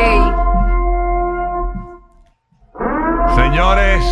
Ey, 0.00 0.32
Señores, 3.34 4.04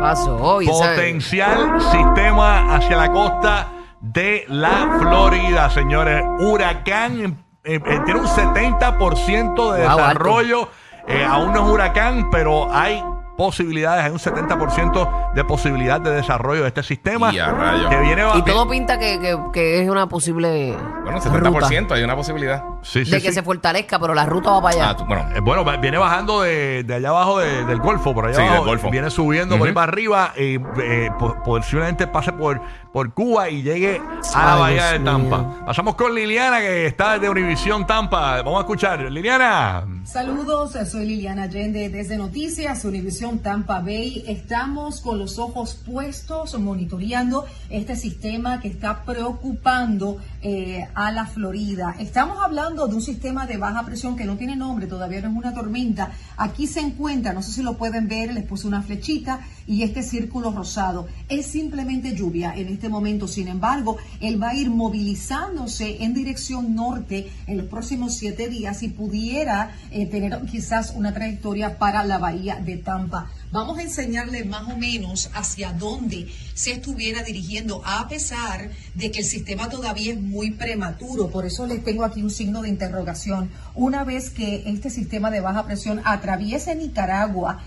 pasó 0.00 0.36
hoy. 0.36 0.68
esa- 0.68 0.90
potencial 0.90 1.80
sistema 1.80 2.74
hacia 2.74 2.96
la 2.96 3.10
costa 3.12 3.68
de 4.00 4.44
la 4.48 4.96
Florida, 4.98 5.70
señores. 5.70 6.22
Huracán 6.40 7.44
eh, 7.64 7.80
eh, 7.84 8.00
tiene 8.04 8.20
un 8.20 8.26
70% 8.26 9.72
de 9.72 9.86
Wow, 9.86 9.96
desarrollo. 9.96 10.68
Eh, 11.08 11.24
aún 11.24 11.52
no 11.52 11.64
es 11.66 11.72
huracán, 11.72 12.30
pero 12.30 12.68
hay 12.72 13.02
posibilidades, 13.36 14.04
hay 14.04 14.10
un 14.12 14.18
70% 14.18 15.32
de 15.34 15.44
posibilidad 15.44 16.00
de 16.00 16.10
desarrollo 16.10 16.62
de 16.62 16.68
este 16.68 16.82
sistema. 16.82 17.32
Y 17.32 17.38
a 17.38 17.50
rayos. 17.50 17.90
Que 17.90 17.98
viene 18.00 18.22
Y 18.36 18.42
todo 18.42 18.68
pinta 18.68 18.98
que, 18.98 19.18
que- 19.20 19.38
que 19.52 19.82
es 19.82 19.88
una 19.88 20.08
posible. 20.08 20.74
Bueno, 21.04 21.18
ruta 21.20 21.30
70% 21.30 21.92
hay 21.92 22.02
una 22.02 22.16
posibilidad. 22.16 22.62
Sí, 22.82 23.04
sí, 23.04 23.10
de 23.10 23.20
que 23.20 23.28
sí. 23.28 23.34
se 23.34 23.42
fortalezca, 23.42 23.98
pero 23.98 24.14
la 24.14 24.26
ruta 24.26 24.50
va 24.52 24.62
para 24.62 24.74
allá. 24.76 24.90
Ah, 24.90 24.96
tú- 24.96 25.04
bueno, 25.06 25.26
Eh, 25.34 25.40
Bueno, 25.40 25.64
viene 25.80 25.98
bajando 25.98 26.42
de, 26.42 26.82
de 26.84 26.94
allá 26.94 27.08
abajo 27.10 27.38
de- 27.38 27.64
del 27.64 27.78
Golfo, 27.80 28.14
por 28.14 28.26
allá 28.26 28.36
Sí, 28.36 28.42
del 28.42 28.50
abajo. 28.50 28.64
Golfo. 28.66 28.90
Viene 28.90 29.10
subiendo 29.10 29.58
por 29.58 29.68
ahí 29.68 29.74
para 29.74 29.90
arriba 29.92 30.32
y 30.36 30.56
eh, 30.80 31.10
po- 31.18 31.36
posiblemente 31.44 32.06
pase 32.06 32.32
por, 32.32 32.60
por 32.92 33.12
Cuba 33.12 33.48
y 33.50 33.62
llegue 33.62 34.00
a 34.34 34.46
la 34.46 34.54
bahía 34.56 34.86
de 34.92 35.00
Tampa. 35.00 35.38
mío. 35.38 35.56
Pasamos 35.66 35.94
con 35.94 36.14
Liliana, 36.14 36.60
que 36.60 36.86
está 36.86 37.14
desde 37.14 37.28
Univisión 37.28 37.86
Tampa. 37.86 38.36
Vamos 38.42 38.58
a 38.58 38.60
escuchar. 38.60 39.00
Liliana. 39.00 39.84
Saludos, 40.04 40.72
soy 40.90 41.04
Liliana 41.06 41.44
Allende 41.44 41.88
desde 41.88 42.16
Noticias 42.16 42.84
Univisión 42.84 43.25
Tampa 43.34 43.80
Bay. 43.80 44.22
Estamos 44.28 45.00
con 45.00 45.18
los 45.18 45.38
ojos 45.38 45.74
puestos 45.74 46.58
monitoreando 46.58 47.44
este 47.70 47.96
sistema 47.96 48.60
que 48.60 48.68
está 48.68 49.02
preocupando 49.04 50.18
eh, 50.42 50.86
a 50.94 51.10
la 51.10 51.26
Florida. 51.26 51.96
Estamos 51.98 52.38
hablando 52.40 52.86
de 52.86 52.94
un 52.94 53.02
sistema 53.02 53.46
de 53.46 53.56
baja 53.56 53.84
presión 53.84 54.14
que 54.14 54.24
no 54.24 54.36
tiene 54.36 54.54
nombre, 54.54 54.86
todavía 54.86 55.20
no 55.20 55.30
es 55.30 55.36
una 55.36 55.52
tormenta. 55.52 56.12
Aquí 56.36 56.68
se 56.68 56.80
encuentra, 56.80 57.32
no 57.32 57.42
sé 57.42 57.50
si 57.50 57.62
lo 57.62 57.76
pueden 57.76 58.06
ver, 58.06 58.32
les 58.32 58.44
puse 58.44 58.68
una 58.68 58.82
flechita 58.82 59.40
y 59.66 59.82
este 59.82 60.04
círculo 60.04 60.52
rosado 60.52 61.08
es 61.28 61.46
simplemente 61.46 62.14
lluvia 62.14 62.54
en 62.54 62.68
este 62.68 62.88
momento. 62.88 63.26
Sin 63.26 63.48
embargo, 63.48 63.96
él 64.20 64.40
va 64.40 64.50
a 64.50 64.54
ir 64.54 64.70
movilizándose 64.70 66.04
en 66.04 66.14
dirección 66.14 66.76
norte 66.76 67.28
en 67.48 67.58
los 67.58 67.66
próximos 67.66 68.14
siete 68.14 68.48
días 68.48 68.84
y 68.84 68.88
pudiera 68.88 69.72
eh, 69.90 70.06
tener 70.06 70.40
quizás 70.46 70.92
una 70.94 71.12
trayectoria 71.12 71.76
para 71.76 72.04
la 72.04 72.18
bahía 72.18 72.56
de 72.56 72.76
Tampa. 72.76 73.15
Vamos 73.52 73.78
a 73.78 73.82
enseñarle 73.82 74.44
más 74.44 74.62
o 74.72 74.76
menos 74.76 75.30
hacia 75.34 75.72
dónde 75.72 76.28
se 76.54 76.72
estuviera 76.72 77.22
dirigiendo, 77.22 77.82
a 77.84 78.08
pesar 78.08 78.70
de 78.94 79.10
que 79.10 79.20
el 79.20 79.24
sistema 79.24 79.68
todavía 79.68 80.12
es 80.12 80.20
muy 80.20 80.50
prematuro. 80.50 81.30
Por 81.30 81.46
eso 81.46 81.66
les 81.66 81.82
tengo 81.84 82.04
aquí 82.04 82.22
un 82.22 82.30
signo 82.30 82.62
de 82.62 82.68
interrogación. 82.68 83.50
Una 83.74 84.04
vez 84.04 84.30
que 84.30 84.64
este 84.66 84.90
sistema 84.90 85.30
de 85.30 85.40
baja 85.40 85.64
presión 85.64 86.02
atraviese 86.04 86.74
Nicaragua, 86.74 87.60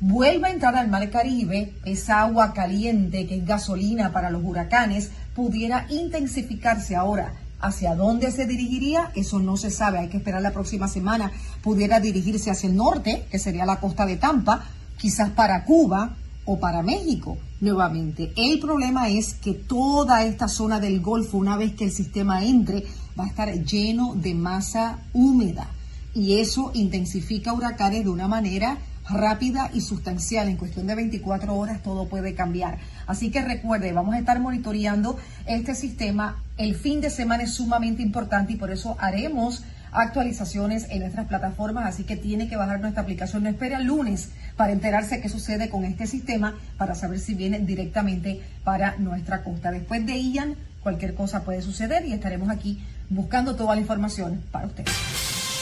vuelva 0.00 0.48
a 0.48 0.52
entrar 0.52 0.76
al 0.76 0.88
Mar 0.88 1.08
Caribe, 1.10 1.72
esa 1.84 2.20
agua 2.20 2.52
caliente 2.52 3.26
que 3.26 3.36
es 3.36 3.46
gasolina 3.46 4.12
para 4.12 4.30
los 4.30 4.44
huracanes, 4.44 5.10
pudiera 5.34 5.86
intensificarse 5.88 6.96
ahora. 6.96 7.34
¿Hacia 7.60 7.94
dónde 7.94 8.30
se 8.30 8.46
dirigiría? 8.46 9.10
Eso 9.14 9.38
no 9.38 9.56
se 9.56 9.70
sabe, 9.70 9.98
hay 9.98 10.08
que 10.08 10.18
esperar 10.18 10.42
la 10.42 10.50
próxima 10.50 10.86
semana. 10.86 11.32
Pudiera 11.62 11.98
dirigirse 11.98 12.50
hacia 12.50 12.68
el 12.68 12.76
norte, 12.76 13.24
que 13.30 13.38
sería 13.38 13.64
la 13.64 13.80
costa 13.80 14.04
de 14.04 14.16
Tampa, 14.18 14.66
quizás 14.98 15.30
para 15.30 15.64
Cuba 15.64 16.16
o 16.44 16.58
para 16.58 16.82
México 16.82 17.38
nuevamente. 17.60 18.32
El 18.36 18.60
problema 18.60 19.08
es 19.08 19.34
que 19.34 19.54
toda 19.54 20.24
esta 20.24 20.48
zona 20.48 20.80
del 20.80 21.00
Golfo, 21.00 21.38
una 21.38 21.56
vez 21.56 21.74
que 21.74 21.84
el 21.84 21.92
sistema 21.92 22.44
entre, 22.44 22.84
va 23.18 23.24
a 23.24 23.28
estar 23.28 23.52
lleno 23.64 24.14
de 24.14 24.34
masa 24.34 24.98
húmeda 25.12 25.68
y 26.14 26.38
eso 26.40 26.70
intensifica 26.74 27.52
huracanes 27.52 28.04
de 28.04 28.10
una 28.10 28.28
manera 28.28 28.78
rápida 29.08 29.70
y 29.72 29.80
sustancial. 29.80 30.48
En 30.48 30.56
cuestión 30.56 30.86
de 30.86 30.94
24 30.94 31.54
horas 31.54 31.82
todo 31.82 32.08
puede 32.08 32.34
cambiar. 32.34 32.78
Así 33.06 33.30
que 33.30 33.42
recuerde, 33.42 33.92
vamos 33.92 34.14
a 34.14 34.18
estar 34.18 34.40
monitoreando 34.40 35.18
este 35.46 35.74
sistema. 35.74 36.42
El 36.56 36.74
fin 36.74 37.00
de 37.00 37.10
semana 37.10 37.42
es 37.42 37.54
sumamente 37.54 38.02
importante 38.02 38.52
y 38.52 38.56
por 38.56 38.70
eso 38.70 38.96
haremos 38.98 39.62
actualizaciones 39.94 40.86
en 40.90 41.00
nuestras 41.00 41.26
plataformas, 41.26 41.86
así 41.86 42.04
que 42.04 42.16
tiene 42.16 42.48
que 42.48 42.56
bajar 42.56 42.80
nuestra 42.80 43.02
aplicación. 43.02 43.44
No 43.44 43.48
espere 43.48 43.74
al 43.74 43.84
lunes 43.84 44.30
para 44.56 44.72
enterarse 44.72 45.20
qué 45.20 45.28
sucede 45.28 45.70
con 45.70 45.84
este 45.84 46.06
sistema, 46.06 46.54
para 46.76 46.94
saber 46.94 47.20
si 47.20 47.34
viene 47.34 47.60
directamente 47.60 48.42
para 48.64 48.96
nuestra 48.98 49.42
costa. 49.42 49.70
Después 49.70 50.04
de 50.04 50.20
Ian, 50.20 50.56
cualquier 50.82 51.14
cosa 51.14 51.44
puede 51.44 51.62
suceder 51.62 52.04
y 52.04 52.12
estaremos 52.12 52.50
aquí 52.50 52.82
buscando 53.08 53.56
toda 53.56 53.74
la 53.74 53.80
información 53.80 54.42
para 54.50 54.66
ustedes. 54.66 54.92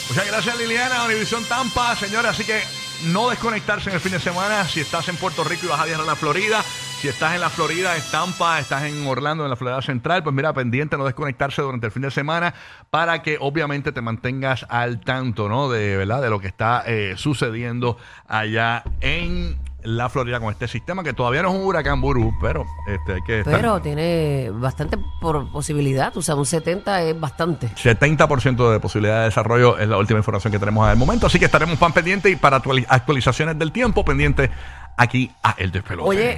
Muchas 0.09 0.27
gracias, 0.27 0.59
Liliana. 0.59 1.05
Univisión 1.05 1.45
Tampa, 1.45 1.95
señores. 1.97 2.33
Así 2.33 2.45
que 2.45 2.61
no 3.07 3.31
desconectarse 3.31 3.91
en 3.91 3.95
el 3.95 4.01
fin 4.01 4.13
de 4.13 4.21
semana. 4.21 4.67
Si 4.69 4.81
estás 4.81 5.09
en 5.09 5.17
Puerto 5.17 5.45
Rico 5.45 5.67
y 5.67 5.69
vas 5.69 5.81
a 5.81 5.85
viajar 5.85 6.05
a 6.05 6.07
la 6.07 6.17
Florida, 6.17 6.65
si 7.03 7.09
estás 7.09 7.35
en 7.35 7.41
la 7.41 7.51
Florida, 7.51 7.97
en 7.97 8.03
Tampa, 8.13 8.61
estás 8.61 8.85
en 8.85 9.05
Orlando, 9.09 9.43
en 9.43 9.51
la 9.51 9.57
Florida 9.57 9.83
Central, 9.83 10.23
pues 10.23 10.33
mira, 10.37 10.53
pendiente, 10.53 10.97
no 10.97 11.05
desconectarse 11.05 11.61
durante 11.61 11.87
el 11.87 11.93
fin 11.93 12.03
de 12.03 12.13
semana 12.13 12.55
para 12.91 13.23
que 13.23 13.39
obviamente 13.41 13.91
te 13.91 14.01
mantengas 14.01 14.65
al 14.69 15.01
tanto, 15.01 15.49
¿no? 15.49 15.69
De 15.69 15.97
verdad, 15.97 16.23
de 16.23 16.31
lo 16.31 16.39
que 16.39 16.47
está 16.47 16.85
eh, 16.87 17.15
sucediendo 17.17 17.97
allá 18.29 18.85
en 19.01 19.59
la 19.83 20.09
Florida 20.09 20.39
con 20.39 20.53
este 20.53 20.69
sistema, 20.69 21.03
que 21.03 21.13
todavía 21.13 21.43
no 21.43 21.49
es 21.49 21.57
un 21.57 21.65
huracán 21.67 22.01
burú, 22.01 22.33
pero 22.41 22.65
este, 22.87 23.15
hay 23.15 23.23
que 23.27 23.41
estar- 23.41 23.53
Pero 23.57 23.81
tiene 23.83 24.51
bastante 24.53 24.97
por 25.21 25.51
posibilidad. 25.51 26.17
O 26.17 26.23
sea, 26.23 26.37
un 26.37 26.47
70 26.47 27.03
es 27.03 27.19
bastante. 27.19 27.67
70% 27.75 28.71
de 28.71 28.79
posibilidad 28.79 29.19
de 29.19 29.25
desarrollo 29.25 29.77
es 29.79 29.89
la 29.89 29.99
última 29.99 30.21
información 30.21 30.53
que 30.53 30.61
tenemos 30.61 30.87
al 30.87 30.97
momento. 30.97 31.27
Así 31.27 31.41
que 31.41 31.47
estaremos 31.47 31.79
pan 31.79 31.93
pendiente 31.93 32.31
y 32.31 32.37
para 32.37 32.59
actuali- 32.63 32.87
actualizaciones 32.89 33.59
del 33.59 33.73
tiempo 33.73 34.05
pendiente 34.05 34.53
aquí 34.97 35.33
a 35.43 35.55
El 35.59 35.73
Despelote. 35.73 36.09
Oye, 36.09 36.31